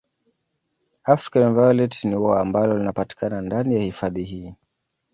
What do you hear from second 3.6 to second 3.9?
ya